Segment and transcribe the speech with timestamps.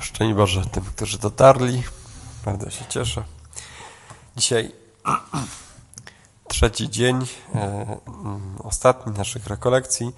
[0.00, 1.82] Szczęść Boże tym, którzy dotarli.
[2.44, 3.24] Bardzo się cieszę.
[4.36, 4.72] Dzisiaj
[6.48, 10.12] trzeci dzień, e, mm, ostatni naszych rekolekcji.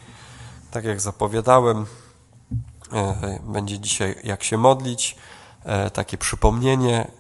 [0.71, 1.87] Tak jak zapowiadałem,
[2.93, 5.17] e, będzie dzisiaj jak się modlić,
[5.65, 7.11] e, takie przypomnienie.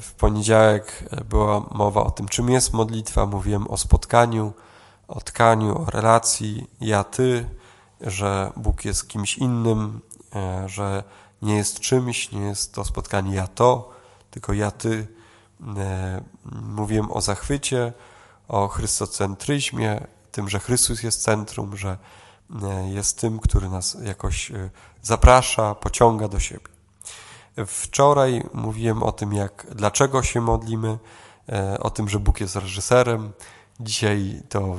[0.00, 3.26] W poniedziałek była mowa o tym, czym jest modlitwa.
[3.26, 4.52] Mówiłem o spotkaniu,
[5.08, 7.48] o tkaniu, o relacji ja-ty,
[8.00, 10.09] że Bóg jest kimś innym, E,
[10.66, 11.04] że
[11.42, 13.90] nie jest czymś, nie jest to spotkanie ja to,
[14.30, 15.06] tylko ja ty.
[15.76, 16.20] E,
[16.52, 17.92] mówiłem o zachwycie,
[18.48, 20.00] o chrystocentryzmie,
[20.32, 21.98] tym, że Chrystus jest centrum, że
[22.62, 24.52] e, jest tym, który nas jakoś
[25.02, 26.70] zaprasza, pociąga do siebie.
[27.66, 30.98] Wczoraj mówiłem o tym, jak, dlaczego się modlimy,
[31.80, 33.32] o tym, że Bóg jest reżyserem.
[33.80, 34.76] Dzisiaj to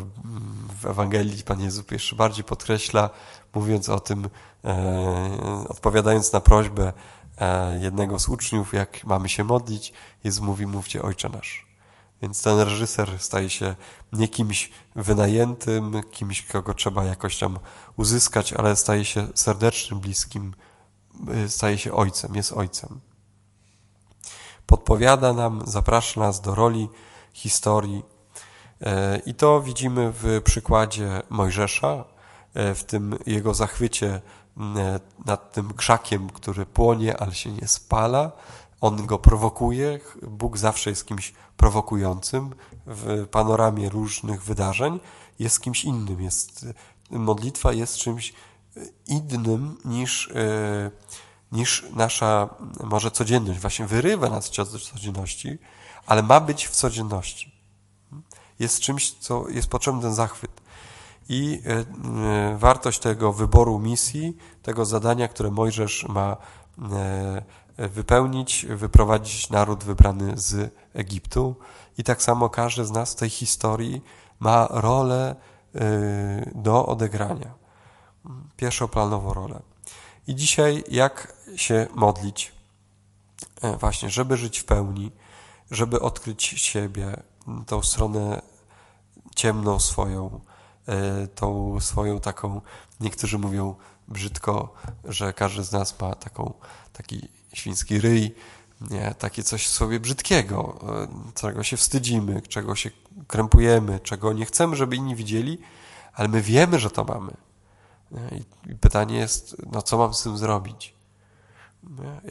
[0.82, 3.10] w Ewangelii Pan Jezus jeszcze bardziej podkreśla,
[3.54, 4.30] mówiąc o tym,
[4.66, 6.94] e, odpowiadając na prośbę
[7.38, 9.94] e, jednego z uczniów, jak mamy się modlić,
[10.24, 11.68] Jezus mówi, mówcie Ojcze Nasz.
[12.22, 13.76] Więc ten reżyser staje się
[14.14, 17.60] nie kimś wynajętym, kimś, kogo trzeba jakoś tam
[17.98, 20.54] uzyskać, ale staje się serdecznym, bliskim,
[21.28, 23.00] e, staje się ojcem, jest ojcem.
[24.66, 26.90] Podpowiada nam, zaprasza nas do roli
[27.34, 28.21] historii.
[29.26, 32.04] I to widzimy w przykładzie Mojżesza,
[32.54, 34.22] E, w tym jego zachwycie
[34.58, 38.32] e, nad tym krzakiem, który płonie, ale się nie spala.
[38.82, 40.00] On go prowokuje.
[40.22, 45.00] Bóg zawsze jest kimś prowokującym w panoramie różnych wydarzeń.
[45.40, 46.22] Jest kimś innym.
[46.22, 46.66] Jest,
[47.10, 48.34] modlitwa jest czymś
[49.08, 50.92] innym niż, e,
[51.52, 52.50] niż nasza
[52.84, 53.60] może codzienność.
[53.60, 54.50] Właśnie wyrywa nas z
[54.92, 55.58] codzienności,
[56.06, 57.51] ale ma być w codzienności.
[58.62, 60.62] Jest czymś, co jest potrzebny ten zachwyt
[61.30, 66.38] i e, e, wartość tego wyboru misji, tego zadania, które Mojżesz ma
[67.78, 71.56] e, wypełnić, wyprowadzić naród wybrany z Egiptu.
[71.98, 74.02] I tak samo każdy z nas w tej historii
[74.40, 75.36] ma rolę
[76.56, 77.54] do odegrania.
[78.58, 79.62] Pierwszoplanową rolę.
[80.28, 82.52] I dzisiaj jak się modlić?
[83.80, 85.12] Właśnie, żeby żyć w pełni,
[85.72, 87.24] żeby odkryć siebie,
[87.68, 88.42] tą stronę
[89.36, 90.40] ciemną swoją,
[90.88, 92.62] E, tą swoją taką,
[93.00, 93.76] niektórzy mówią
[94.08, 94.74] brzydko,
[95.06, 96.54] że każdy z nas ma taką,
[96.94, 98.36] taki świński ryj,
[98.92, 102.92] nie, takie coś w sobie brzydkiego, e, czego się wstydzimy, czego się
[103.28, 105.58] krępujemy, czego nie chcemy, żeby inni widzieli,
[106.14, 107.34] ale my wiemy, że to mamy.
[108.70, 110.94] I pytanie jest, no co mam z tym zrobić?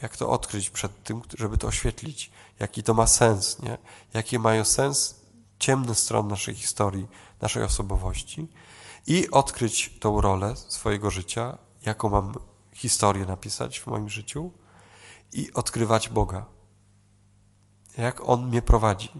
[0.01, 2.31] Jak to odkryć przed tym, żeby to oświetlić?
[2.59, 3.59] Jaki to ma sens?
[3.59, 3.77] Nie?
[4.13, 5.20] Jakie mają sens
[5.61, 7.07] ciemne strony naszej historii,
[7.41, 8.47] naszej osobowości
[9.07, 12.33] i odkryć tą rolę swojego życia, jaką mam
[12.73, 14.51] historię napisać w moim życiu
[15.33, 16.45] i odkrywać Boga.
[17.97, 19.11] Jak On mnie prowadzi,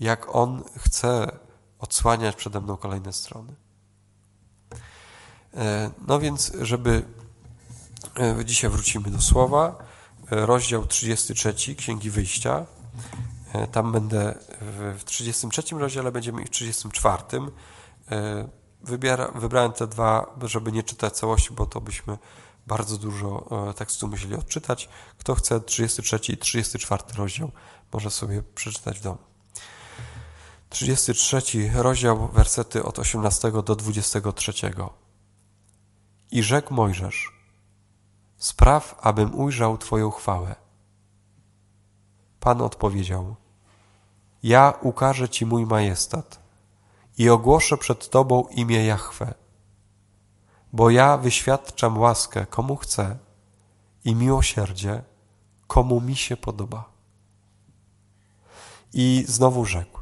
[0.00, 1.38] jak On chce
[1.78, 3.54] odsłaniać przede mną kolejne strony.
[5.54, 7.04] E, no więc, żeby
[8.18, 9.78] e, dzisiaj wrócimy do słowa,
[10.30, 12.66] e, rozdział 33 Księgi Wyjścia.
[13.72, 14.38] Tam będę
[14.98, 17.22] w 33 rozdziale, będziemy i w 34.
[18.10, 18.48] E,
[18.82, 22.18] wybiera, wybrałem te dwa, żeby nie czytać całości, bo to byśmy
[22.66, 24.88] bardzo dużo e, tekstu musieli odczytać.
[25.18, 27.50] Kto chce 33 i 34 rozdział,
[27.92, 29.18] może sobie przeczytać w domu.
[30.68, 34.52] 33 rozdział, wersety od 18 do 23.
[36.30, 37.32] I rzekł Mojżesz,
[38.38, 40.54] spraw, abym ujrzał Twoją chwałę.
[42.40, 43.36] Pan odpowiedział,
[44.42, 46.40] ja ukażę Ci mój majestat
[47.18, 49.34] i ogłoszę przed Tobą imię Jahwe,
[50.72, 53.18] bo ja wyświadczam łaskę komu chcę
[54.04, 55.02] i miłosierdzie
[55.66, 56.92] komu mi się podoba.
[58.92, 60.00] I znowu rzekł,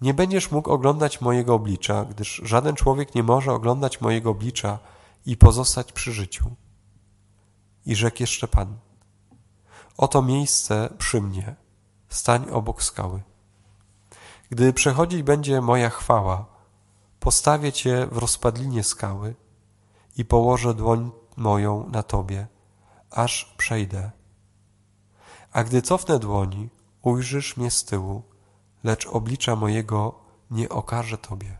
[0.00, 4.78] nie będziesz mógł oglądać mojego oblicza, gdyż żaden człowiek nie może oglądać mojego oblicza
[5.26, 6.44] i pozostać przy życiu.
[7.86, 8.76] I rzekł jeszcze Pan,
[9.96, 11.54] oto miejsce przy mnie,
[12.08, 13.22] stań obok skały.
[14.52, 16.46] Gdy przechodzić będzie moja chwała,
[17.20, 19.34] postawię Cię w rozpadlinie skały
[20.16, 22.46] i położę dłoń moją na Tobie,
[23.10, 24.10] aż przejdę.
[25.52, 26.68] A gdy cofnę dłoni,
[27.02, 28.22] ujrzysz mnie z tyłu,
[28.84, 30.14] lecz oblicza mojego
[30.50, 31.58] nie okaże Tobie.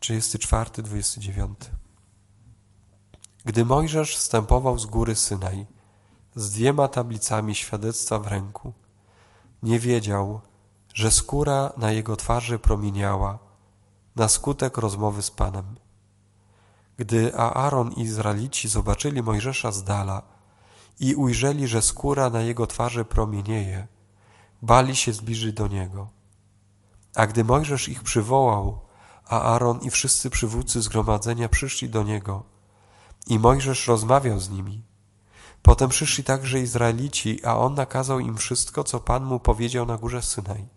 [0.00, 1.58] 34, 29
[3.44, 5.66] Gdy Mojżesz wstępował z góry Synaj,
[6.34, 8.72] z dwiema tablicami świadectwa w ręku,
[9.62, 10.40] nie wiedział,
[10.94, 13.38] że skóra na jego twarzy promieniała
[14.16, 15.76] na skutek rozmowy z Panem.
[16.96, 20.22] Gdy Aaron i Izraelici zobaczyli Mojżesza z dala
[21.00, 23.86] i ujrzeli, że skóra na jego twarzy promienieje,
[24.62, 26.08] bali się zbliżyć do niego.
[27.14, 28.80] A gdy Mojżesz ich przywołał,
[29.24, 32.44] Aaron i wszyscy przywódcy zgromadzenia przyszli do niego,
[33.26, 34.82] i Mojżesz rozmawiał z nimi.
[35.62, 40.22] Potem przyszli także Izraelici, a on nakazał im wszystko, co Pan mu powiedział na górze
[40.22, 40.68] Synaj.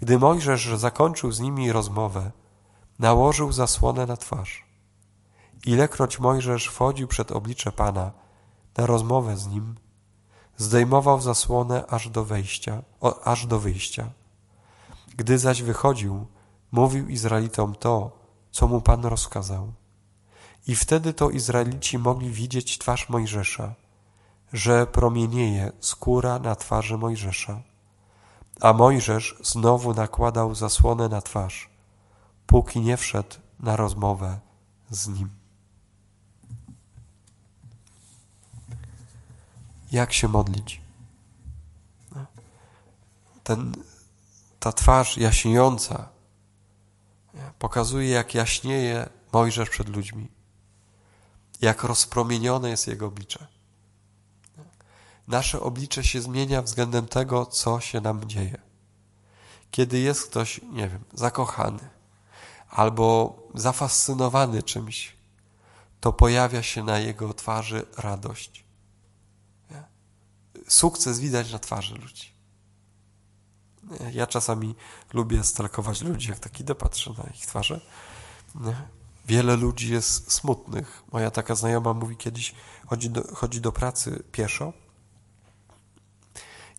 [0.00, 2.30] Gdy Mojżesz zakończył z nimi rozmowę,
[2.98, 4.64] nałożył zasłonę na twarz.
[5.66, 8.10] Ilekroć Mojżesz wchodził przed oblicze Pana
[8.76, 9.74] na rozmowę z nim,
[10.56, 14.10] zdejmował zasłonę aż do wejścia, o, aż do wyjścia.
[15.16, 16.26] Gdy zaś wychodził,
[16.72, 18.18] mówił Izraelitom to,
[18.50, 19.72] co mu Pan rozkazał.
[20.66, 23.74] I wtedy to Izraelici mogli widzieć twarz Mojżesza,
[24.52, 27.62] że promienieje skóra na twarzy Mojżesza.
[28.60, 31.70] A Mojżesz znowu nakładał zasłonę na twarz,
[32.46, 34.40] póki nie wszedł na rozmowę
[34.90, 35.30] z nim.
[39.92, 40.80] Jak się modlić?
[43.44, 43.74] Ten,
[44.60, 46.08] ta twarz jaśniejąca
[47.58, 50.28] pokazuje, jak jaśnieje Mojżesz przed ludźmi,
[51.60, 53.46] jak rozpromienione jest jego oblicze.
[55.28, 58.60] Nasze oblicze się zmienia względem tego, co się nam dzieje.
[59.70, 61.88] Kiedy jest ktoś, nie wiem, zakochany
[62.68, 65.16] albo zafascynowany czymś,
[66.00, 68.64] to pojawia się na jego twarzy radość.
[70.68, 72.32] Sukces widać na twarzy ludzi.
[74.12, 74.74] Ja czasami
[75.12, 77.80] lubię stalkować ludzi, jak tak idę, patrzę na ich twarze.
[79.26, 81.02] Wiele ludzi jest smutnych.
[81.12, 82.54] Moja taka znajoma mówi kiedyś,
[82.86, 84.72] chodzi do, chodzi do pracy pieszo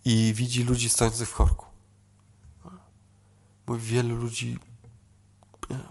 [0.06, 1.66] i widzi ludzi stojących w korku.
[3.68, 4.60] Mówi, wielu ludzi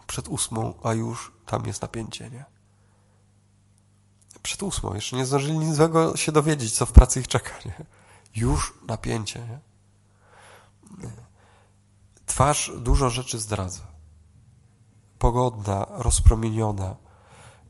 [0.07, 2.45] przed ósmą, a już tam jest napięcie, nie?
[4.43, 7.87] Przed ósmą, jeszcze nie zdążyli nic złego się dowiedzieć, co w pracy ich czeka, nie?
[8.37, 9.61] Już napięcie, nie?
[12.27, 13.87] Twarz dużo rzeczy zdradza.
[15.19, 16.97] Pogodna, rozpromieniona,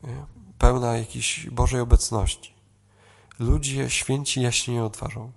[0.03, 0.27] nie?
[0.59, 2.55] pełna jakiejś Bożej obecności.
[3.39, 5.33] Ludzie święci jaśnieją twarzą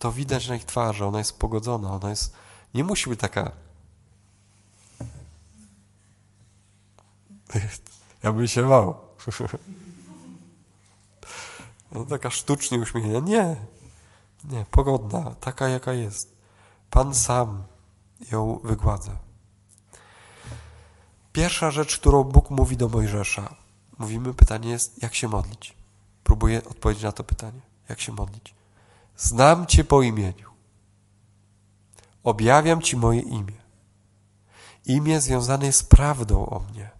[0.00, 2.34] to widać na ich twarzy, ona jest pogodzona, ona jest,
[2.74, 3.52] nie musi być taka
[8.22, 8.94] ja bym się bał.
[11.92, 13.20] No, taka sztucznie uśmiechnięta.
[13.28, 13.56] Nie,
[14.44, 16.36] nie, pogodna, taka jaka jest.
[16.90, 17.62] Pan sam
[18.32, 19.16] ją wygładza.
[21.32, 23.54] Pierwsza rzecz, którą Bóg mówi do Mojżesza,
[23.98, 25.74] mówimy, pytanie jest, jak się modlić.
[26.24, 27.60] Próbuję odpowiedzieć na to pytanie.
[27.88, 28.54] Jak się modlić?
[29.20, 30.50] Znam Cię po imieniu.
[32.22, 33.60] Objawiam Ci moje imię.
[34.84, 36.90] Imię związane jest z prawdą o mnie.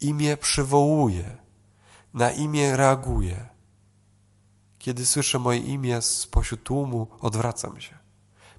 [0.00, 1.36] Imię przywołuje.
[2.14, 3.48] Na imię reaguje.
[4.78, 7.98] Kiedy słyszę moje imię spośród tłumu, odwracam się.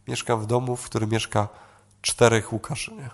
[0.08, 1.50] Mieszkam w domu, w którym mieszka
[2.02, 2.92] czterech Łukaszy.
[2.96, 3.10] Nie?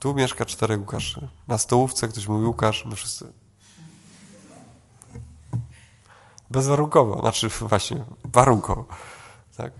[0.00, 1.28] Tu mieszka czterech Łukaszy.
[1.48, 3.32] Na stołówce ktoś mówi Łukasz, my wszyscy
[6.50, 8.84] Bezwarunkowo, znaczy właśnie warunkowo.
[9.56, 9.72] Tak?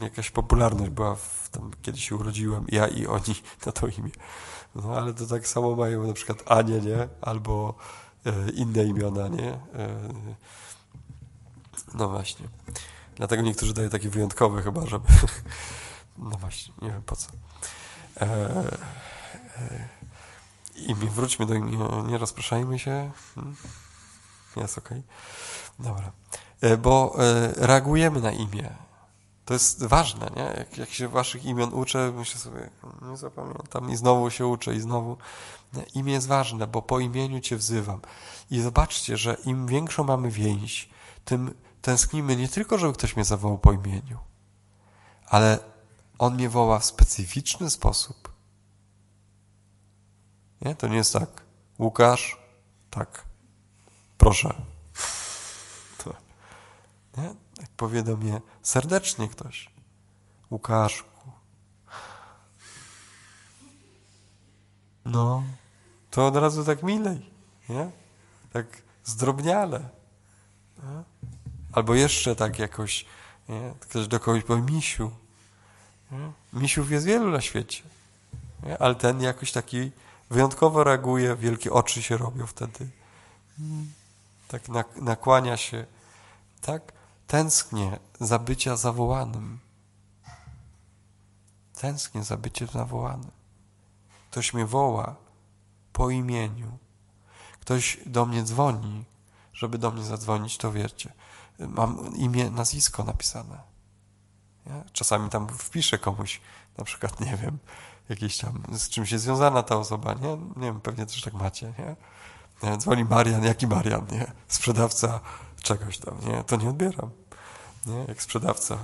[0.00, 3.34] Jakaś popularność była, w, tam, kiedy się urodziłem, ja i oni
[3.66, 4.10] na to imię.
[4.74, 7.08] No ale to tak samo mają na przykład Anie, nie?
[7.20, 7.74] Albo
[8.26, 9.52] e, inne imiona, nie?
[9.52, 9.58] E,
[11.94, 12.48] no właśnie.
[13.16, 15.08] Dlatego niektórzy dają takie wyjątkowe chyba, żeby...
[16.18, 17.28] No właśnie, nie wiem po co.
[18.20, 18.26] E,
[19.56, 19.88] e,
[20.76, 23.10] I wróćmy do imienia, nie rozpraszajmy się.
[23.34, 23.56] Hmm?
[24.56, 24.98] Jest okej.
[24.98, 25.10] Okay.
[25.78, 26.12] Dobra.
[26.60, 28.70] E, bo e, reagujemy na imię.
[29.44, 30.42] To jest ważne, nie?
[30.42, 32.70] Jak, jak się waszych imion uczę, myślę sobie,
[33.02, 35.16] nie zapamiętam i znowu się uczę i znowu.
[35.94, 38.00] Imię jest ważne, bo po imieniu cię wzywam.
[38.50, 40.90] I zobaczcie, że im większą mamy więź,
[41.24, 44.18] tym tęsknimy nie tylko, żeby ktoś mnie zawołał po imieniu,
[45.26, 45.58] ale
[46.18, 48.32] on mnie woła w specyficzny sposób.
[50.60, 50.74] Nie?
[50.74, 51.42] To nie jest tak.
[51.78, 52.38] Łukasz,
[52.90, 53.24] tak.
[54.18, 54.54] Proszę,
[57.16, 57.34] nie?
[57.60, 59.70] Jak powie do mnie serdecznie ktoś,
[60.50, 61.32] Łukaszku,
[65.04, 65.42] no,
[66.10, 67.30] to od razu tak milej,
[67.68, 67.90] nie?
[68.52, 68.66] Tak
[69.04, 69.88] zdrobniale.
[70.78, 71.02] Nie?
[71.72, 73.06] Albo jeszcze tak jakoś,
[73.48, 73.74] nie?
[73.80, 75.10] ktoś do kogoś powie misiu.
[76.10, 76.32] Nie?
[76.52, 77.82] Misiów jest wielu na świecie,
[78.62, 78.78] nie?
[78.78, 79.90] ale ten jakoś taki
[80.30, 82.88] wyjątkowo reaguje, wielkie oczy się robią wtedy.
[84.48, 84.62] Tak
[84.96, 85.86] nakłania się,
[86.60, 86.92] tak?
[87.26, 89.58] Tęsknię za bycia zawołanym.
[91.80, 93.30] Tęsknię za byciem zawołanym.
[94.30, 95.16] Ktoś mnie woła,
[95.92, 96.78] po imieniu.
[97.60, 99.04] Ktoś do mnie dzwoni,
[99.52, 101.12] żeby do mnie zadzwonić, to wiecie,
[101.58, 103.60] mam imię, nazwisko napisane.
[104.66, 104.84] Nie?
[104.92, 106.40] Czasami tam wpiszę komuś,
[106.78, 107.58] na przykład, nie wiem,
[108.08, 110.36] jakieś tam, z czymś jest związana ta osoba, nie?
[110.36, 111.96] Nie wiem, pewnie też tak macie, nie?
[112.76, 114.32] Dzwoni Marian, jaki Marian, nie?
[114.48, 115.20] Sprzedawca
[115.66, 116.44] czegoś tam, nie?
[116.44, 117.10] To nie odbieram,
[117.86, 118.04] nie?
[118.08, 118.78] Jak sprzedawca.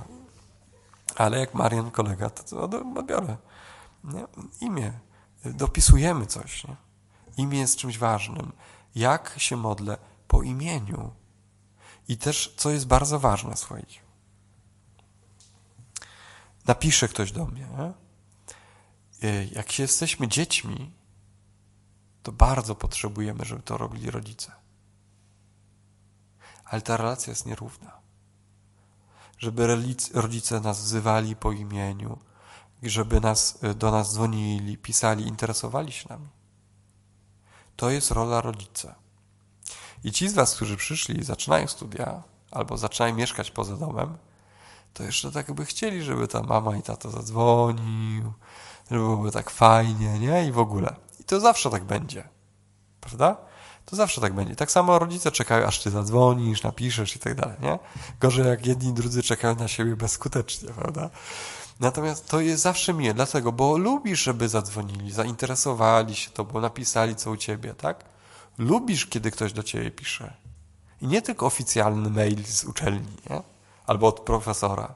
[1.15, 3.37] Ale jak Marian, kolega, to, to odbiorę.
[4.03, 4.25] Nie?
[4.61, 4.99] Imię.
[5.45, 6.75] Dopisujemy coś, nie?
[7.37, 8.51] Imię jest czymś ważnym.
[8.95, 9.97] Jak się modlę?
[10.27, 11.11] Po imieniu.
[12.07, 13.99] I też, co jest bardzo ważne, słuchajcie.
[16.65, 17.93] Napisze ktoś do mnie, nie?
[19.51, 20.93] Jak się jesteśmy dziećmi,
[22.23, 24.62] to bardzo potrzebujemy, żeby to robili rodzice.
[26.65, 27.91] Ale ta relacja jest nierówna.
[29.37, 29.67] Żeby
[30.13, 32.19] rodzice nas wzywali po imieniu,
[32.83, 36.27] żeby nas, e, do nas dzwonili, pisali, interesowali się nami.
[37.75, 38.95] To jest rola rodzica.
[40.03, 44.17] I ci z Was, którzy przyszli zaczynają studia, albo zaczynają mieszkać poza domem,
[44.93, 48.33] to jeszcze tak by chcieli, żeby ta mama i tato zadzwonił,
[48.91, 50.47] żeby byłoby tak fajnie, nie?
[50.47, 50.95] I w ogóle.
[51.19, 52.29] I to zawsze tak będzie.
[53.01, 53.37] Prawda?
[53.85, 54.55] To zawsze tak będzie.
[54.55, 57.79] Tak samo rodzice czekają, aż ty zadzwonisz, napiszesz i tak dalej, nie?
[58.19, 61.09] Gorzej jak jedni i drudzy czekają na siebie bezskutecznie, prawda?
[61.79, 63.13] Natomiast to jest zawsze miłe.
[63.13, 68.05] Dlatego, bo lubisz, żeby zadzwonili, zainteresowali się tobą, napisali co u ciebie, tak?
[68.57, 70.33] Lubisz, kiedy ktoś do ciebie pisze.
[71.01, 73.41] I nie tylko oficjalny mail z uczelni, nie?
[73.87, 74.93] Albo od profesora,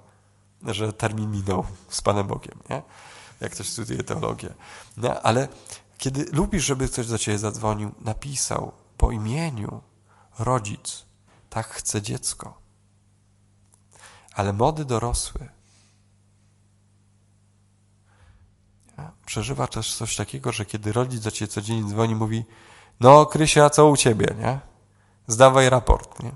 [0.66, 2.82] że termin minął z Panem Bogiem, nie?
[3.42, 4.50] Jak ktoś studiuje teologię.
[4.98, 5.20] Nie?
[5.20, 5.48] Ale
[5.98, 9.82] kiedy lubisz, żeby ktoś do ciebie zadzwonił, napisał po imieniu
[10.40, 11.06] rodzic,
[11.50, 12.62] tak chce dziecko.
[14.34, 15.50] Ale młody dorosły
[19.28, 22.46] przeżywa też coś takiego, że kiedy rodzic do ciebie codziennie dzwoni, mówi
[23.00, 24.60] no Krysia, co u ciebie, nie?
[25.28, 26.32] Zdawaj raport, nie?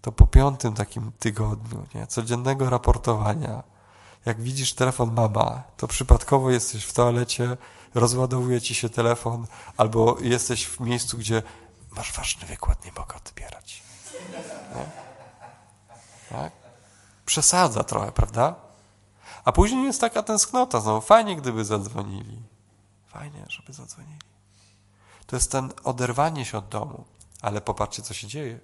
[0.00, 2.06] To po piątym takim tygodniu, nie?
[2.06, 3.62] Codziennego raportowania,
[4.26, 7.56] jak widzisz telefon mama, to przypadkowo jesteś w toalecie,
[7.96, 11.42] rozładowuje ci się telefon, albo jesteś w miejscu, gdzie
[11.90, 13.82] masz ważny wykład, nie mogę odbierać.
[14.74, 14.90] Nie?
[16.28, 16.52] Tak?
[17.26, 18.54] Przesadza trochę, prawda?
[19.44, 22.42] A później jest taka tęsknota, znowu fajnie, gdyby zadzwonili.
[23.06, 24.18] Fajnie, żeby zadzwonili.
[25.26, 27.04] To jest ten oderwanie się od domu.
[27.42, 28.60] Ale popatrzcie, co się dzieje.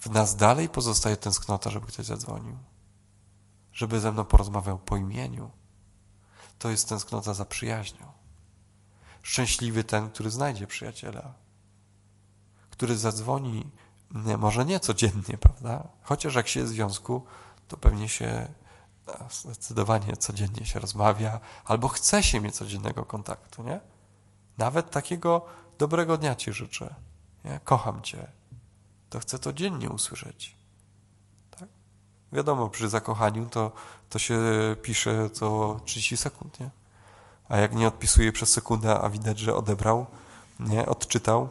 [0.00, 2.58] W nas dalej pozostaje tęsknota, żeby ktoś zadzwonił.
[3.72, 5.50] Żeby ze mną porozmawiał po imieniu.
[6.58, 8.17] To jest tęsknota za przyjaźnią.
[9.28, 11.34] Szczęśliwy ten, który znajdzie przyjaciela.
[12.70, 13.70] Który zadzwoni,
[14.38, 15.88] może nie codziennie, prawda?
[16.02, 17.24] Chociaż jak się jest w związku,
[17.68, 18.48] to pewnie się
[19.30, 23.80] zdecydowanie codziennie się rozmawia, albo chce się mieć codziennego kontaktu, nie?
[24.58, 25.46] Nawet takiego
[25.78, 26.94] dobrego dnia Ci życzę.
[27.44, 27.60] Nie?
[27.64, 28.26] Kocham Cię.
[29.10, 30.56] To chcę to dziennie usłyszeć.
[31.50, 31.68] Tak?
[32.32, 33.72] Wiadomo, przy zakochaniu to,
[34.08, 34.40] to się
[34.82, 36.77] pisze co 30 sekund, nie?
[37.48, 40.06] A jak nie odpisuje przez sekundę, a widać, że odebrał,
[40.60, 40.86] nie?
[40.86, 41.48] Odczytał,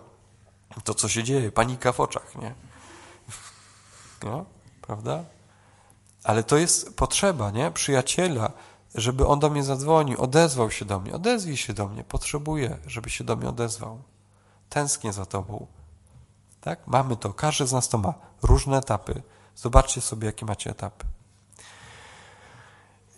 [0.84, 1.52] to co się dzieje?
[1.52, 2.56] Panika w oczach, nie?
[4.24, 4.46] No,
[4.82, 5.24] prawda?
[6.24, 7.72] Ale to jest potrzeba, nie?
[7.72, 8.52] Przyjaciela,
[8.96, 11.14] żeby on do mnie zadzwonił, odezwał się do mnie.
[11.14, 12.04] Odezwij się do mnie.
[12.04, 14.02] Potrzebuję, żeby się do mnie odezwał.
[14.70, 15.68] Tęsknię za tobą.
[16.62, 16.88] Tak?
[16.88, 17.34] Mamy to.
[17.34, 18.14] Każdy z nas to ma.
[18.42, 19.22] Różne etapy.
[19.56, 21.06] Zobaczcie sobie, jakie macie etapy.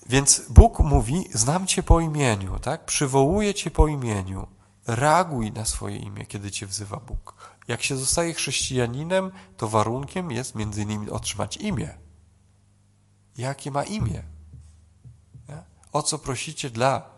[0.10, 2.86] Więc Bóg mówi, znam Cię po imieniu, tak?
[2.86, 4.48] Przywołuję Cię po imieniu.
[4.88, 7.36] Reaguj na swoje imię, kiedy Cię wzywa Bóg.
[7.68, 11.98] Jak się zostaje chrześcijaninem, to warunkiem jest między innymi otrzymać imię
[13.40, 14.24] jakie ma imię.
[15.92, 17.10] O co prosicie dla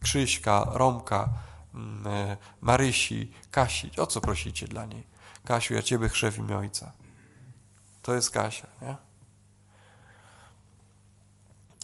[0.00, 1.28] Krzyśka, Romka,
[1.74, 3.90] mm, e, Marysi, Kasi?
[3.96, 5.06] O co prosicie dla niej?
[5.44, 6.92] Kasiu, ja Ciebie imię Ojca.
[8.02, 8.96] To jest Kasia, nie?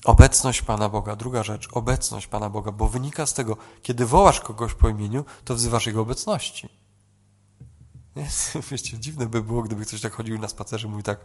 [0.04, 4.74] Obecność Pana Boga, druga rzecz, obecność Pana Boga, bo wynika z tego, kiedy wołasz kogoś
[4.74, 6.68] po imieniu, to wzywasz Jego obecności.
[8.16, 8.26] Nie?
[8.70, 11.20] Wiecie, dziwne by było, gdyby ktoś tak chodził na spacerze, mówi tak,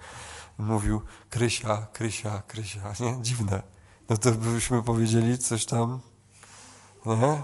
[0.58, 3.18] mówił Krysia, Krysia, Krysia, nie?
[3.22, 3.64] Dziwne.
[4.10, 6.00] No to byśmy powiedzieli coś tam,
[7.06, 7.44] nie?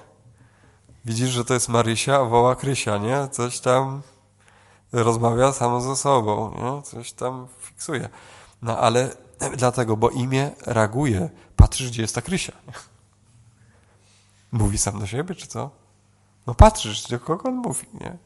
[1.05, 3.27] Widzisz, że to jest Marysia, a woła Krysia, nie?
[3.31, 4.01] Coś tam
[4.91, 6.81] rozmawia samo ze sobą, nie?
[6.81, 8.10] Coś tam fiksuje.
[8.62, 9.26] No ale
[9.58, 11.29] dlatego, bo imię reaguje.
[11.56, 12.53] Patrzysz, gdzie jest ta Krysia.
[14.51, 15.70] Mówi sam do siebie, czy co?
[16.48, 18.17] No patrzysz, do kogo on mówi, nie?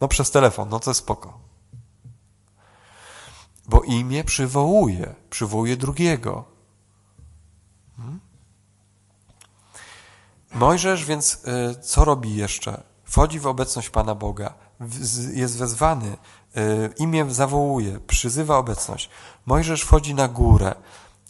[0.00, 1.38] No przez telefon, no to jest spoko.
[3.68, 6.44] Bo imię przywołuje, przywołuje drugiego.
[7.96, 8.20] Hmm?
[10.54, 12.82] Mojżesz więc y, co robi jeszcze?
[13.04, 14.54] Wchodzi w obecność Pana Boga,
[15.32, 16.16] jest wezwany,
[16.98, 19.10] imię zawołuje, przyzywa obecność.
[19.46, 20.74] Mojżesz wchodzi na górę.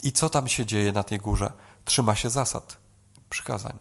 [0.03, 1.53] I co tam się dzieje na tej górze?
[1.85, 2.77] Trzyma się zasad,
[3.29, 3.77] przykazań.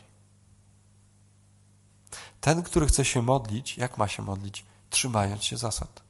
[2.40, 4.64] Ten, który chce się modlić, jak ma się modlić?
[4.90, 6.02] Trzymając się zasad.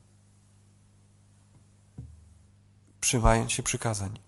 [3.01, 4.19] Trzymając się przykazań.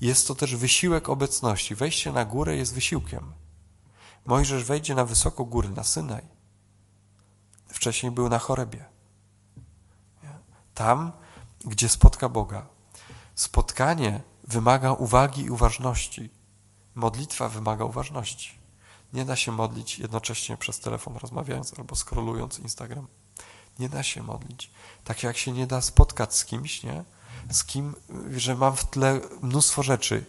[0.00, 1.74] Jest to też wysiłek obecności.
[1.74, 3.32] Wejście na górę jest wysiłkiem.
[4.26, 6.22] Mojżesz wejdzie na wysoką górę, na Synaj.
[7.68, 8.89] Wcześniej był na chorebie.
[10.80, 11.12] Tam,
[11.64, 12.66] gdzie spotka Boga.
[13.34, 16.30] Spotkanie wymaga uwagi i uważności.
[16.94, 18.58] Modlitwa wymaga uważności.
[19.12, 23.06] Nie da się modlić jednocześnie przez telefon rozmawiając albo scrollując Instagram.
[23.78, 24.70] Nie da się modlić.
[25.04, 27.04] Tak jak się nie da spotkać z kimś, nie?
[27.50, 27.94] Z kim,
[28.36, 30.24] że mam w tle mnóstwo rzeczy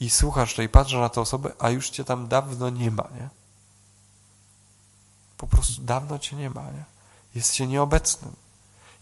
[0.00, 3.28] i słuchasz tej, patrzę na tę osobę, a już cię tam dawno nie ma, nie?
[5.36, 6.84] Po prostu dawno cię nie ma, nie?
[7.34, 8.36] Jest się nieobecnym.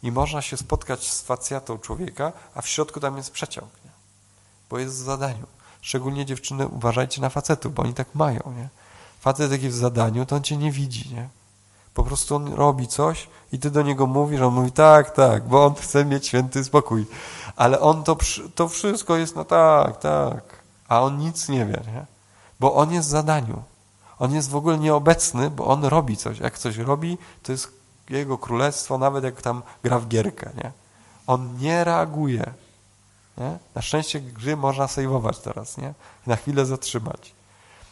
[0.02, 3.90] I można się spotkać z facjatą człowieka, a w środku tam jest przeciąg, nie?
[4.71, 5.47] Bo jest w zadaniu.
[5.81, 8.69] Szczególnie dziewczyny, uważajcie na facetów, bo oni tak mają, nie?
[9.21, 11.28] Facet taki w zadaniu, to on cię nie widzi, nie?
[11.95, 15.67] Po prostu on robi coś i ty do niego mówisz, on mówi tak, tak, bo
[15.67, 17.07] on chce mieć święty spokój.
[17.57, 18.17] Ale on to,
[18.55, 20.45] to wszystko jest no tak, tak.
[20.88, 22.07] A on nic nie wie, nie?
[22.61, 23.62] Bo on jest w zadaniu.
[24.19, 26.38] On jest w ogóle nieobecny, bo on robi coś.
[26.38, 27.69] Jak coś robi, to jest
[28.10, 30.72] jego królestwo, nawet jak tam gra w gierkę, nie?
[31.26, 32.52] On nie reaguje.
[33.38, 33.58] Nie?
[33.74, 35.94] Na szczęście gry można sejwować teraz, nie?
[36.26, 37.32] I na chwilę zatrzymać.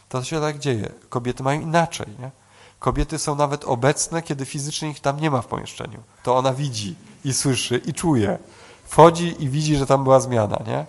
[0.09, 0.91] To się tak dzieje.
[1.09, 2.31] Kobiety mają inaczej, nie?
[2.79, 5.99] Kobiety są nawet obecne, kiedy fizycznie ich tam nie ma w pomieszczeniu.
[6.23, 6.95] To ona widzi
[7.25, 8.37] i słyszy i czuje.
[8.85, 10.85] Wchodzi i widzi, że tam była zmiana, nie?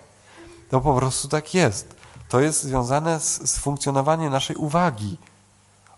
[0.69, 1.95] To po prostu tak jest.
[2.29, 5.17] To jest związane z, z funkcjonowaniem naszej uwagi.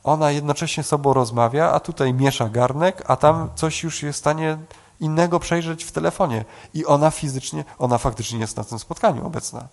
[0.04, 4.20] Ona jednocześnie z sobą rozmawia, a tutaj miesza garnek, a tam coś już jest w
[4.20, 4.58] stanie
[5.00, 6.46] innego przejrzeć w telefonie.
[6.74, 9.68] I ona fizycznie, ona faktycznie jest na tym spotkaniu obecna.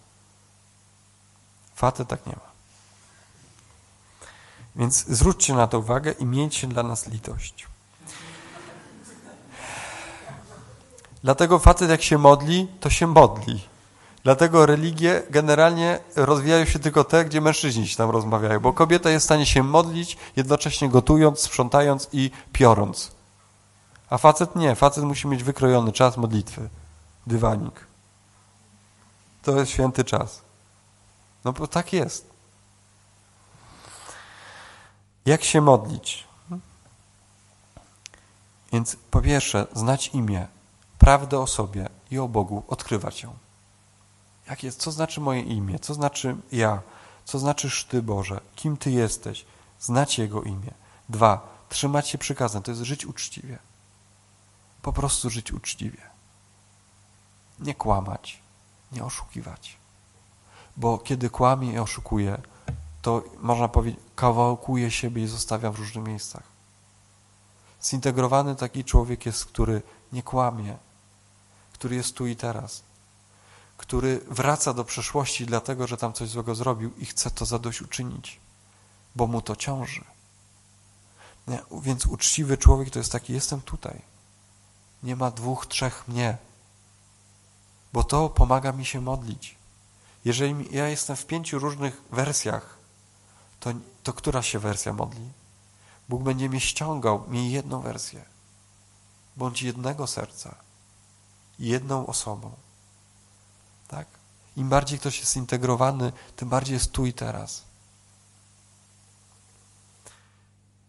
[1.74, 2.48] Faty tak nie ma.
[4.76, 7.66] Więc zwróćcie na to uwagę i miejcie dla nas litość.
[11.22, 13.60] Dlatego facet jak się modli, to się modli.
[14.22, 19.24] Dlatego religie generalnie rozwijają się tylko te, gdzie mężczyźni się tam rozmawiają, bo kobieta jest
[19.24, 23.18] w stanie się modlić, jednocześnie gotując, sprzątając i piorąc.
[24.10, 24.74] A facet nie.
[24.74, 26.68] Facet musi mieć wykrojony czas modlitwy.
[27.26, 27.86] Dywanik.
[29.42, 30.42] To jest święty czas.
[31.44, 32.30] No bo tak jest.
[35.26, 36.28] Jak się modlić?
[38.72, 40.46] Więc po pierwsze, znać imię,
[40.98, 43.47] prawdę o sobie i o Bogu, odkrywać ją.
[44.48, 45.78] Jak jest, co znaczy moje imię?
[45.78, 46.82] Co znaczy ja?
[47.24, 48.40] Co znaczysz Ty, Boże?
[48.56, 49.44] Kim Ty jesteś?
[49.80, 50.70] Znać Jego imię.
[51.08, 53.58] Dwa, trzymać się przykazań, to jest żyć uczciwie.
[54.82, 56.02] Po prostu żyć uczciwie.
[57.58, 58.40] Nie kłamać,
[58.92, 59.76] nie oszukiwać.
[60.76, 62.42] Bo kiedy kłamie i oszukuje,
[63.02, 66.42] to można powiedzieć, kawałkuje siebie i zostawia w różnych miejscach.
[67.82, 69.82] Zintegrowany taki człowiek jest, który
[70.12, 70.76] nie kłamie,
[71.72, 72.82] który jest tu i teraz,
[73.78, 78.40] który wraca do przeszłości dlatego, że tam coś złego zrobił i chce to zadośćuczynić,
[79.16, 80.04] bo mu to ciąży.
[81.48, 81.62] Nie?
[81.82, 84.02] Więc uczciwy człowiek to jest taki, jestem tutaj.
[85.02, 86.36] Nie ma dwóch, trzech mnie,
[87.92, 89.56] bo to pomaga mi się modlić.
[90.24, 92.78] Jeżeli ja jestem w pięciu różnych wersjach,
[93.60, 93.70] to,
[94.02, 95.28] to która się wersja modli?
[96.08, 98.24] Bóg będzie mnie ściągał, miej jedną wersję.
[99.36, 100.54] Bądź jednego serca,
[101.58, 102.52] jedną osobą.
[103.88, 104.06] Tak?
[104.56, 107.62] Im bardziej ktoś jest zintegrowany, tym bardziej jest tu i teraz.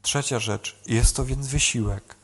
[0.01, 2.15] Trzecia rzecz, jest to więc wysiłek.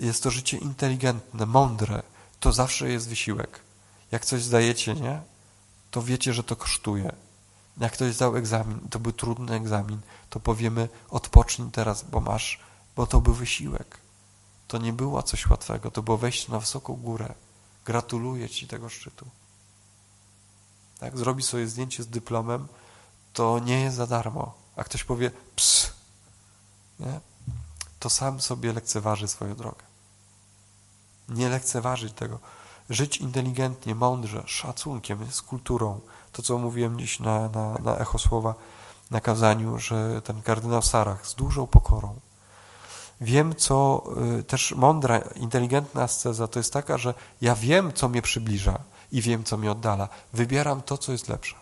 [0.00, 2.02] Jest to życie inteligentne, mądre.
[2.40, 3.60] To zawsze jest wysiłek.
[4.10, 5.22] Jak coś zdajecie, nie?
[5.90, 7.12] To wiecie, że to kosztuje.
[7.78, 12.60] Jak ktoś zdał egzamin, to był trudny egzamin, to powiemy odpocznij teraz, bo masz,
[12.96, 13.98] bo to był wysiłek.
[14.68, 17.34] To nie było coś łatwego, to było wejście na wysoką górę.
[17.84, 19.26] Gratuluję Ci tego szczytu.
[21.02, 22.68] Jak zrobi sobie zdjęcie z dyplomem,
[23.32, 24.54] to nie jest za darmo.
[24.76, 25.92] A ktoś powie, ps,
[27.00, 27.20] nie?
[27.98, 29.82] to sam sobie lekceważy swoją drogę.
[31.28, 32.38] Nie lekceważyć tego.
[32.90, 36.00] Żyć inteligentnie, mądrze, szacunkiem, z kulturą,
[36.32, 38.54] to, co mówiłem dziś na, na, na echo słowa
[39.10, 42.20] na kazaniu, że ten kardynał Sarach z dużą pokorą.
[43.20, 44.04] Wiem, co
[44.38, 48.78] y, też mądra, inteligentna asceza to jest taka, że ja wiem, co mnie przybliża
[49.12, 50.08] i wiem, co mnie oddala.
[50.32, 51.56] Wybieram to, co jest lepsze.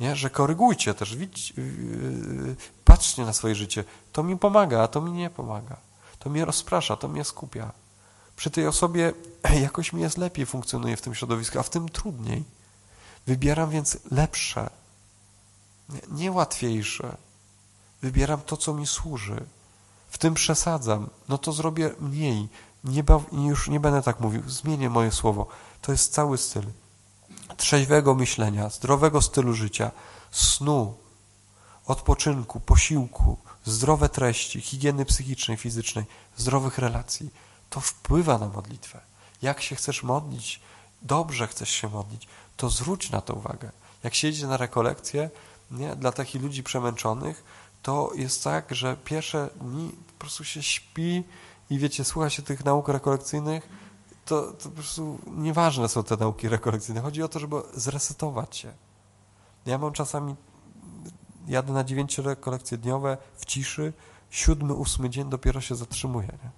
[0.00, 0.16] Nie?
[0.16, 3.84] Że korygujcie też, widź, yy, patrzcie na swoje życie.
[4.12, 5.76] To mi pomaga, a to mi nie pomaga.
[6.18, 7.72] To mnie rozprasza, to mnie skupia.
[8.36, 9.12] Przy tej osobie
[9.62, 12.44] jakoś mi jest lepiej funkcjonuje w tym środowisku, a w tym trudniej.
[13.26, 14.70] Wybieram więc lepsze,
[16.08, 17.16] nie, łatwiejsze.
[18.02, 19.44] Wybieram to, co mi służy.
[20.08, 21.08] W tym przesadzam.
[21.28, 22.48] No to zrobię mniej.
[22.84, 23.04] Nie
[23.48, 24.42] już nie będę tak mówił.
[24.46, 25.46] Zmienię moje słowo.
[25.82, 26.62] To jest cały styl
[27.56, 29.90] trzeźwego myślenia, zdrowego stylu życia,
[30.30, 30.94] snu,
[31.86, 36.04] odpoczynku, posiłku, zdrowe treści, higieny psychicznej, fizycznej,
[36.36, 37.30] zdrowych relacji.
[37.70, 39.00] To wpływa na modlitwę.
[39.42, 40.60] Jak się chcesz modlić,
[41.02, 43.70] dobrze chcesz się modlić, to zwróć na to uwagę.
[44.04, 45.30] Jak się idzie na rekolekcje,
[45.70, 47.44] nie, dla takich ludzi przemęczonych,
[47.82, 51.24] to jest tak, że pierwsze dni po prostu się śpi
[51.70, 53.68] i wiecie, słucha się tych nauk rekolekcyjnych,
[54.24, 57.00] to, to po prostu nieważne są te nauki rekolekcyjne.
[57.00, 58.72] Chodzi o to, żeby zresetować się.
[59.66, 60.36] Ja mam czasami,
[61.46, 63.92] jadę na dziewięciu rekolekcje dniowe w ciszy,
[64.30, 66.28] siódmy, ósmy dzień dopiero się zatrzymuję.
[66.28, 66.50] Nie?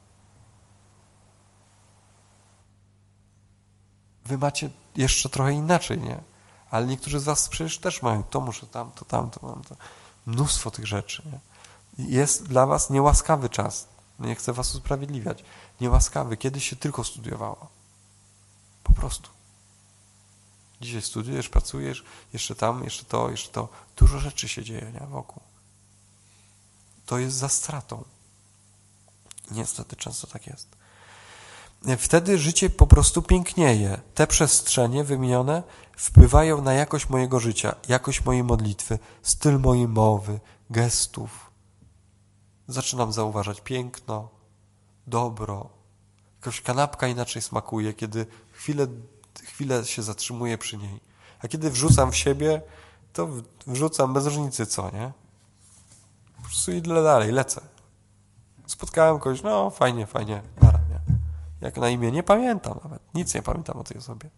[4.24, 6.20] Wy macie jeszcze trochę inaczej, nie?
[6.70, 9.76] Ale niektórzy z was przecież też mają to muszę tam, to tam, to mam to.
[10.26, 11.40] Mnóstwo tych rzeczy, nie?
[11.98, 13.88] Jest dla was niełaskawy czas.
[14.18, 15.44] Nie chcę was usprawiedliwiać
[15.80, 16.36] niełaskawy.
[16.36, 17.68] Kiedyś się tylko studiowało.
[18.82, 19.30] Po prostu.
[20.80, 23.68] Dzisiaj studiujesz, pracujesz, jeszcze tam, jeszcze to, jeszcze to.
[23.96, 25.06] Dużo rzeczy się dzieje nie?
[25.06, 25.42] wokół.
[27.06, 28.04] To jest za stratą.
[29.50, 30.68] Niestety często tak jest.
[31.98, 34.00] Wtedy życie po prostu pięknieje.
[34.14, 35.62] Te przestrzenie wymienione
[35.96, 41.50] wpływają na jakość mojego życia, jakość mojej modlitwy, styl mojej mowy, gestów.
[42.68, 44.28] Zaczynam zauważać piękno,
[45.06, 45.68] dobro.
[46.40, 48.86] Jakoś kanapka inaczej smakuje, kiedy chwilę,
[49.44, 51.00] chwilę się zatrzymuję przy niej.
[51.40, 52.62] A kiedy wrzucam w siebie,
[53.12, 53.28] to
[53.66, 55.12] wrzucam bez różnicy co, nie?
[56.36, 57.60] Po prostu idę dalej, lecę.
[58.66, 61.00] Spotkałem kogoś, no fajnie, fajnie, nara, nie?
[61.60, 63.02] Jak na imię, nie pamiętam nawet.
[63.14, 64.30] Nic nie pamiętam o tej osobie.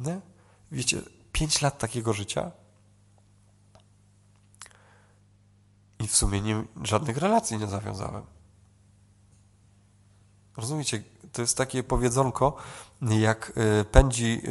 [0.00, 0.20] Nie?
[0.72, 1.00] Wiecie,
[1.32, 2.50] pięć lat takiego życia
[5.98, 8.22] i w sumie nie, żadnych relacji nie zawiązałem.
[10.56, 11.02] Rozumiecie?
[11.32, 12.56] To jest takie powiedzonko,
[13.02, 14.42] jak y, pędzi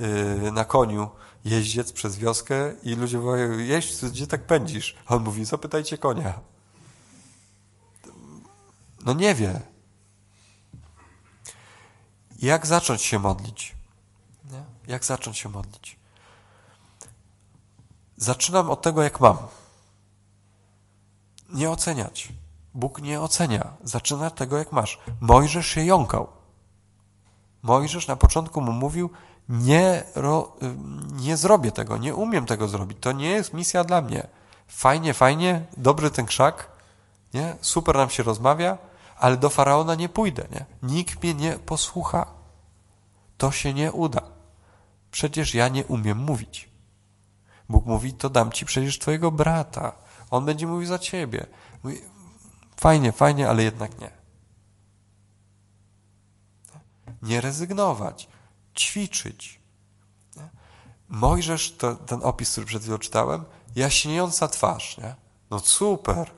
[0.00, 0.04] y,
[0.46, 1.10] y, na koniu
[1.44, 4.96] jeździec przez wioskę i ludzie mówią, jeźdź, gdzie tak pędzisz?
[5.06, 6.40] A on mówi, zapytajcie konia.
[9.04, 9.60] No nie wie.
[12.38, 13.76] Jak zacząć się modlić?
[14.86, 15.96] Jak zacząć się modlić?
[18.16, 19.36] Zaczynam od tego, jak mam.
[21.48, 22.28] Nie oceniać.
[22.74, 23.72] Bóg nie ocenia.
[23.82, 24.98] Zaczyna tego, jak masz.
[25.20, 26.28] Mojżesz się jąkał.
[27.62, 29.10] Mojżesz na początku mu mówił,
[29.48, 30.56] nie, ro,
[31.12, 34.26] nie zrobię tego, nie umiem tego zrobić, to nie jest misja dla mnie.
[34.68, 36.68] Fajnie, fajnie, dobry ten krzak,
[37.34, 37.56] nie?
[37.60, 38.78] super nam się rozmawia,
[39.18, 40.46] ale do Faraona nie pójdę.
[40.52, 40.66] Nie?
[40.82, 42.26] Nikt mnie nie posłucha.
[43.38, 44.20] To się nie uda.
[45.10, 46.68] Przecież ja nie umiem mówić.
[47.68, 49.92] Bóg mówi, to dam ci przecież twojego brata.
[50.30, 51.46] On będzie mówił za ciebie.
[51.82, 52.00] Mówi,
[52.80, 54.10] Fajnie, fajnie, ale jednak nie.
[57.22, 58.28] Nie rezygnować,
[58.76, 59.60] ćwiczyć.
[61.08, 63.44] Mojżesz, to, ten opis, który przed chwilą czytałem,
[63.76, 65.14] jaśniejąca twarz, nie?
[65.50, 66.30] No super.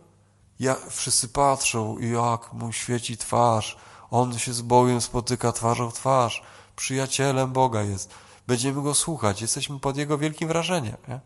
[0.60, 3.76] Ja, wszyscy patrzą, jak mu świeci twarz.
[4.10, 6.42] On się z Bogiem spotyka twarzą w twarz.
[6.76, 8.14] Przyjacielem Boga jest.
[8.46, 9.42] Będziemy go słuchać.
[9.42, 11.20] Jesteśmy pod jego wielkim wrażeniem, nie?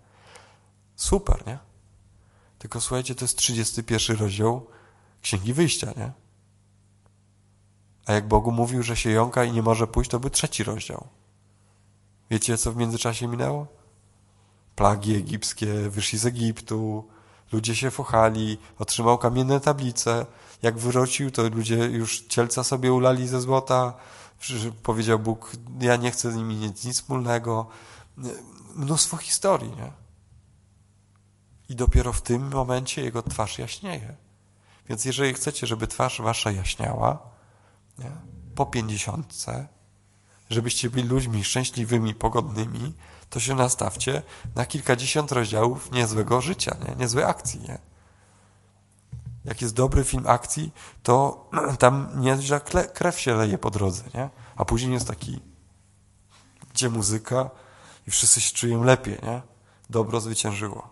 [0.96, 1.58] Super, nie?
[2.58, 4.66] Tylko słuchajcie, to jest 31 rozdział
[5.24, 6.12] Księgi Wyjścia, nie?
[8.06, 11.06] A jak Bogu mówił, że się jąka i nie może pójść, to był trzeci rozdział.
[12.30, 13.66] Wiecie, co w międzyczasie minęło?
[14.76, 17.08] Plagi egipskie, wyszli z Egiptu,
[17.52, 20.26] ludzie się fochali, otrzymał kamienne tablice.
[20.62, 23.94] Jak wrócił, to ludzie już cielca sobie ulali ze złota.
[24.82, 27.66] Powiedział Bóg, ja nie chcę z nimi mieć nic wspólnego.
[28.74, 29.92] Mnóstwo historii, nie?
[31.68, 34.23] I dopiero w tym momencie jego twarz jaśnieje.
[34.88, 37.18] Więc jeżeli chcecie, żeby twarz wasza jaśniała
[37.98, 38.10] nie,
[38.54, 39.68] po pięćdziesiątce,
[40.50, 42.94] żebyście byli ludźmi szczęśliwymi, pogodnymi,
[43.30, 44.22] to się nastawcie
[44.54, 46.94] na kilkadziesiąt rozdziałów niezłego życia, nie?
[46.96, 47.60] niezłej akcji.
[47.60, 47.78] Nie?
[49.44, 51.46] Jak jest dobry film akcji, to
[51.78, 52.60] tam nieźle
[52.94, 54.30] krew się leje po drodze, nie?
[54.56, 55.40] a później jest taki,
[56.74, 57.50] gdzie muzyka
[58.06, 59.18] i wszyscy się czują lepiej.
[59.22, 59.42] Nie?
[59.90, 60.90] Dobro zwyciężyło.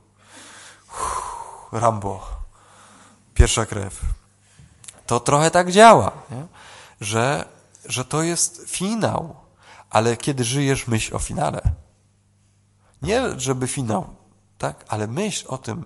[0.88, 2.41] Uff, Rambo
[3.42, 4.00] pierwsza krew.
[5.06, 6.46] To trochę tak działa, nie?
[7.00, 7.48] Że,
[7.84, 9.36] że to jest finał,
[9.90, 11.60] ale kiedy żyjesz, myśl o finale.
[13.02, 14.14] Nie, żeby finał
[14.58, 14.84] tak?
[14.88, 15.84] Ale myśl o tym,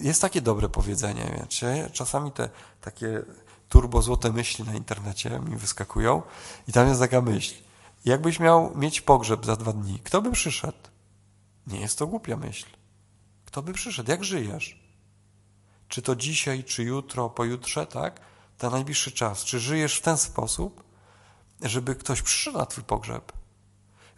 [0.00, 1.90] jest takie dobre powiedzenie, wiecie?
[1.92, 2.48] czasami te
[2.80, 3.22] takie
[3.68, 6.22] turbo złote myśli na internecie mi wyskakują
[6.68, 7.54] i tam jest taka myśl.
[8.04, 10.78] Jakbyś miał mieć pogrzeb za dwa dni, kto by przyszedł?
[11.66, 12.66] Nie jest to głupia myśl.
[13.44, 14.10] Kto by przyszedł?
[14.10, 14.79] Jak żyjesz?
[15.90, 18.20] Czy to dzisiaj, czy jutro, pojutrze, tak?
[18.62, 19.44] Na najbliższy czas.
[19.44, 20.84] Czy żyjesz w ten sposób,
[21.62, 23.32] żeby ktoś przyszedł na twój pogrzeb?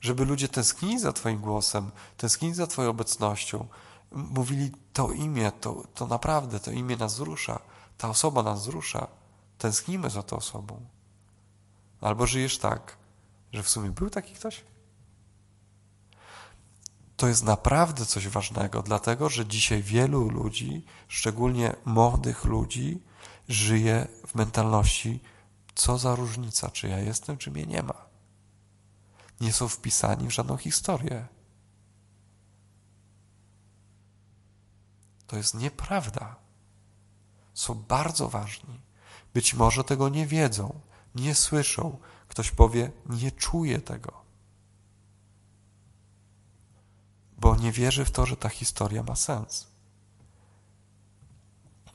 [0.01, 3.67] Żeby ludzie tęsknili za twoim głosem, tęsknili za twoją obecnością,
[4.13, 7.59] mówili to imię, to, to naprawdę, to imię nas wzrusza,
[7.99, 9.07] ta osoba nas wzrusza,
[9.59, 10.87] tęsknimy za tą osobą.
[12.01, 12.97] Albo żyjesz tak,
[13.53, 14.65] że w sumie był taki ktoś?
[17.23, 23.03] To jest naprawdę coś ważnego, dlatego że dzisiaj wielu ludzi, szczególnie młodych ludzi,
[23.49, 25.21] żyje w mentalności,
[25.75, 28.07] co za różnica, czy ja jestem, czy mnie nie ma.
[29.41, 31.27] Nie są wpisani w żadną historię.
[35.27, 36.37] To jest nieprawda.
[37.55, 38.81] Są bardzo ważni.
[39.35, 40.81] Być może tego nie wiedzą,
[41.15, 41.99] nie słyszą.
[42.29, 44.22] Ktoś powie, nie czuję tego.
[47.43, 49.67] Bo nie wierzy w to, że ta historia ma sens.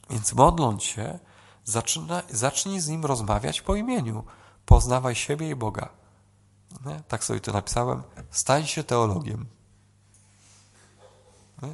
[0.10, 1.20] Więc modląc się,
[1.64, 4.24] zaczyna, zacznij z nim rozmawiać po imieniu.
[4.66, 5.90] Poznawaj siebie i Boga.
[6.86, 7.02] Nie?
[7.08, 8.04] Tak sobie to napisałem.
[8.32, 9.46] Stań się teologiem.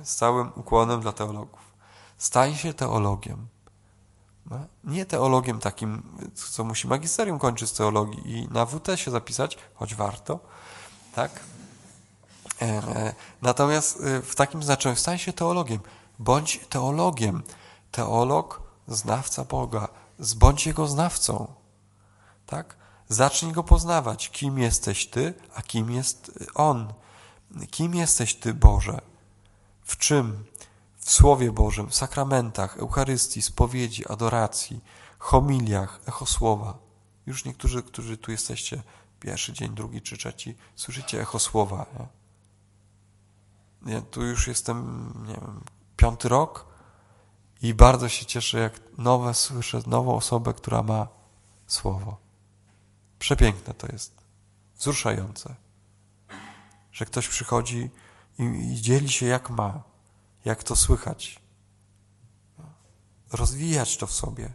[0.04, 1.74] Z całym ukłonem dla teologów.
[2.18, 3.48] Stań się teologiem.
[4.84, 9.96] Nie teologiem takim, co musi magisterium kończyć z teologii i na WT się zapisać, choć
[9.96, 10.40] warto,
[11.16, 11.53] tak?
[13.42, 15.80] Natomiast e, w takim znaczeniu stań się teologiem.
[16.20, 17.44] Bądź teologiem.
[17.92, 19.88] Teolog, znawca Boga.
[20.36, 21.54] Bądź jego znawcą.
[22.46, 22.76] Tak?
[23.10, 24.30] Zacznij go poznawać.
[24.30, 26.94] Kim jesteś ty, a kim jest on.
[27.72, 29.02] Kim jesteś ty, Boże?
[29.84, 30.46] W czym?
[30.98, 34.82] W Słowie Bożym, w sakramentach, Eucharystii, spowiedzi, adoracji,
[35.20, 36.78] homiliach, echo słowa.
[37.26, 38.84] Już niektórzy, którzy tu jesteście,
[39.20, 41.86] pierwszy dzień, drugi czy trzeci, słyszycie echo słowa.
[42.00, 42.23] Nie?
[43.86, 45.62] Ja tu już jestem, nie wiem,
[45.98, 46.66] piąty rok
[47.62, 51.08] i bardzo się cieszę, jak nowe słyszę, nową osobę, która ma
[51.68, 52.18] słowo.
[53.20, 54.22] Przepiękne to jest,
[54.78, 55.56] wzruszające,
[56.92, 57.90] że ktoś przychodzi
[58.40, 59.84] i, i dzieli się jak ma,
[60.46, 61.40] jak to słychać.
[63.32, 64.54] Rozwijać to w sobie.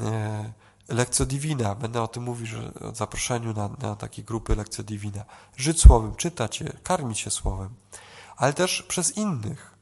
[0.00, 0.52] E,
[0.88, 5.24] Lekcja Divina, będę o tym mówił, że o zaproszeniu na, na takie grupy Lekcja Divina.
[5.56, 7.74] Żyć Słowem, czytać je, karmić się Słowem,
[8.36, 9.74] ale też przez innych.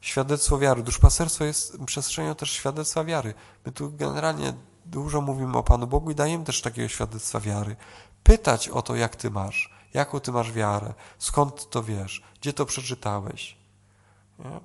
[0.00, 0.82] Świadectwo wiary.
[0.82, 3.34] Duszpasterstwo jest przestrzenią też świadectwa wiary.
[3.66, 4.54] My tu generalnie
[4.86, 7.76] dużo mówimy o Panu Bogu i dajemy też takiego świadectwa wiary.
[8.22, 12.66] Pytać o to, jak Ty masz, jaką Ty masz wiarę, skąd to wiesz, gdzie to
[12.66, 13.56] przeczytałeś.
[14.38, 14.60] Nie?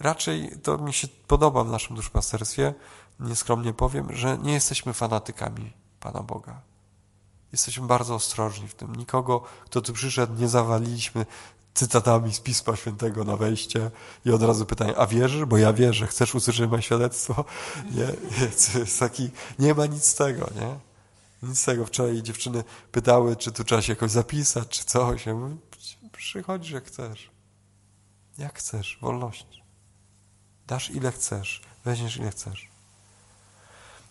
[0.00, 2.74] Raczej to mi się podoba w naszym duszpasterstwie,
[3.20, 6.60] nieskromnie powiem, że nie jesteśmy fanatykami Pana Boga.
[7.52, 8.96] Jesteśmy bardzo ostrożni w tym.
[8.96, 11.26] Nikogo, kto tu przyszedł, nie zawaliliśmy
[11.74, 13.90] cytatami z Pisma Świętego na wejście
[14.24, 15.44] i od razu pytanie, a wierzysz?
[15.44, 16.06] Bo ja wierzę.
[16.06, 17.44] Chcesz usłyszeć moje świadectwo?
[17.90, 18.08] Nie,
[18.80, 20.78] jest taki, nie ma nic z tego, nie?
[21.48, 21.86] Nic z tego.
[21.86, 25.26] Wczoraj dziewczyny pytały, czy tu trzeba się jakoś zapisać, czy coś.
[25.26, 25.56] Ja mówię,
[26.12, 27.30] przychodź, że chcesz.
[28.38, 29.62] Jak chcesz, wolność.
[30.66, 32.77] Dasz ile chcesz, weźmiesz ile chcesz.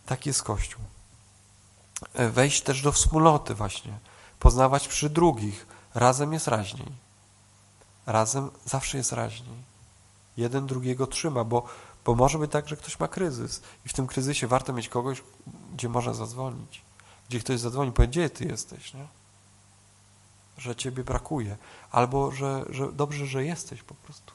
[0.08, 0.82] Tak jest Kościół.
[2.14, 4.00] Wejść też do wspólnoty właśnie.
[4.40, 5.68] Poznawać przy drugich.
[5.96, 6.92] Razem jest raźniej.
[8.06, 9.64] Razem zawsze jest raźniej.
[10.38, 11.64] Jeden drugiego trzyma, bo,
[12.06, 15.24] bo może być tak, że ktoś ma kryzys i w tym kryzysie warto mieć kogoś,
[15.74, 16.82] gdzie może zadzwonić.
[17.30, 19.08] Gdzie ktoś zadzwoni, powie, gdzie ty jesteś, nie?
[20.58, 21.58] Że ciebie brakuje.
[21.92, 24.34] Albo, że, że dobrze, że jesteś po prostu.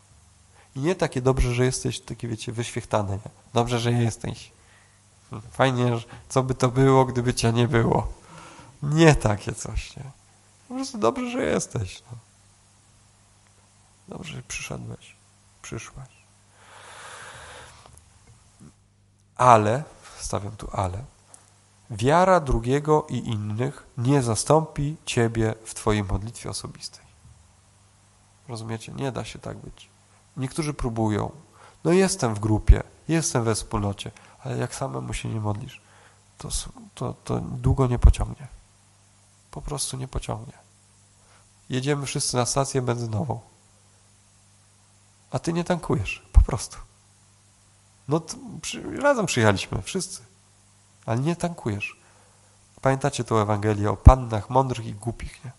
[0.77, 3.13] I nie takie dobrze, że jesteś, takie wiecie, wyświechtane.
[3.13, 3.31] Nie?
[3.55, 4.53] Dobrze, że jesteś.
[5.51, 8.13] Fajnie, co by to było, gdyby cię nie było.
[8.83, 10.11] Nie takie coś, nie?
[10.69, 12.03] Po prostu dobrze, że jesteś.
[12.13, 12.19] No.
[14.09, 15.17] Dobrze, że przyszedłeś,
[15.63, 16.09] przyszłaś.
[19.37, 19.85] Ale,
[20.19, 21.05] stawiam tu ale,
[21.91, 27.05] wiara drugiego i innych nie zastąpi ciebie w twojej modlitwie osobistej.
[28.49, 28.93] Rozumiecie?
[28.93, 29.89] Nie da się tak być.
[30.37, 31.31] Niektórzy próbują.
[31.85, 34.11] No jestem w grupie, jestem we wspólnocie,
[34.51, 35.81] jak samemu się nie modlisz,
[36.39, 36.49] to,
[36.95, 38.49] to, to długo nie pociągnie.
[39.51, 40.59] Po prostu nie pociągnie.
[41.69, 43.41] Jedziemy wszyscy na stację benzynową,
[45.31, 46.77] a ty nie tankujesz, po prostu.
[48.09, 48.21] No
[48.63, 50.23] przy, razem przyjechaliśmy, wszyscy,
[51.07, 51.97] ale nie tankujesz.
[52.81, 55.53] Pamiętacie tą Ewangelię o pannach mądrych i głupich, nie?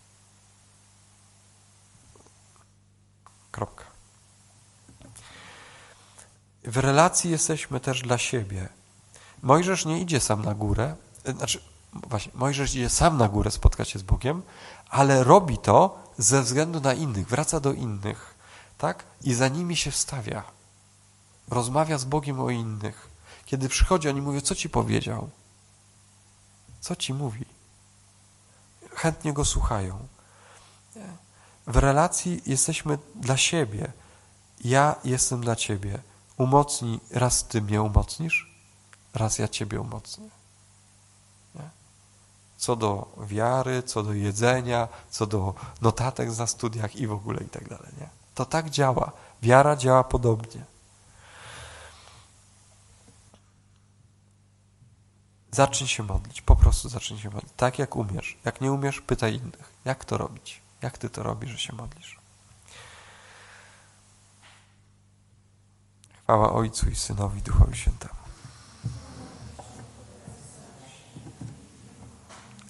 [3.50, 3.93] Kropka.
[6.64, 8.68] W relacji jesteśmy też dla siebie.
[9.42, 11.60] Mojżesz nie idzie sam na górę, znaczy,
[11.92, 14.42] właśnie, Mojżesz idzie sam na górę spotkać się z Bogiem,
[14.88, 18.34] ale robi to ze względu na innych, wraca do innych,
[18.78, 19.04] tak?
[19.22, 20.42] I za nimi się wstawia.
[21.48, 23.08] Rozmawia z Bogiem o innych.
[23.44, 25.30] Kiedy przychodzi, oni mówią, co ci powiedział?
[26.80, 27.44] Co ci mówi?
[28.90, 30.08] Chętnie go słuchają.
[31.66, 33.92] W relacji jesteśmy dla siebie.
[34.64, 35.98] Ja jestem dla ciebie.
[36.36, 38.54] Umocnij, raz ty mnie umocnisz,
[39.14, 40.28] raz ja ciebie umocnię.
[41.54, 41.70] Nie?
[42.56, 47.48] Co do wiary, co do jedzenia, co do notatek na studiach i w ogóle i
[47.48, 47.92] tak dalej.
[48.00, 48.08] Nie?
[48.34, 49.12] To tak działa.
[49.42, 50.64] Wiara działa podobnie.
[55.50, 57.52] Zacznij się modlić, po prostu zacznij się modlić.
[57.56, 58.38] Tak jak umiesz.
[58.44, 59.72] Jak nie umiesz, pytaj innych.
[59.84, 60.62] Jak to robić?
[60.82, 62.23] Jak ty to robisz, że się modlisz?
[66.24, 68.14] Chwała Ojcu i Synowi, Duchowi Świętemu.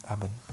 [0.09, 0.44] Amen.